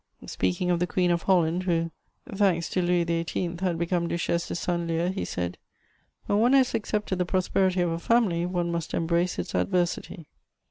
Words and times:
Speaking 0.25 0.71
of 0.71 0.79
the 0.79 0.87
Queen 0.87 1.11
of 1.11 1.21
Holland, 1.21 1.61
who, 1.61 1.91
thanks 2.27 2.69
to 2.69 2.81
Louis 2.81 3.03
XVIII., 3.03 3.57
had 3.59 3.77
become 3.77 4.07
Duchesse 4.07 4.47
de 4.47 4.55
Saint 4.55 4.87
Leu, 4.87 5.09
he 5.11 5.23
said: 5.23 5.59
"When 6.25 6.39
one 6.39 6.53
has 6.53 6.73
accepted 6.73 7.19
the 7.19 7.25
prosperity 7.27 7.81
of 7.81 7.91
a 7.91 7.99
family, 7.99 8.47
one 8.47 8.71
must 8.71 8.95
embrace 8.95 9.37
its 9.37 9.53
adversity." 9.53 10.25